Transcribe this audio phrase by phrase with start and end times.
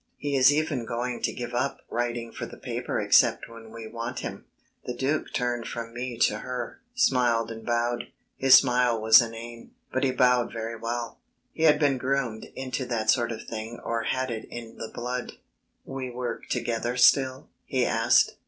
[0.17, 4.21] He is even going to give up writing for the papers except when we want
[4.21, 4.45] him."
[4.85, 8.05] The Duc turned from me to her, smiled and bowed.
[8.35, 11.19] His smile was inane, but he bowed very well;
[11.53, 15.33] he had been groomed into that sort of thing or had it in the blood.
[15.85, 18.37] "We work together still?" he asked.